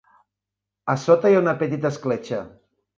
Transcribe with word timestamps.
A 0.95 0.97
sota 1.03 1.31
hi 1.33 1.39
ha 1.39 1.45
una 1.45 1.57
petita 1.63 1.95
escletxa. 1.95 2.45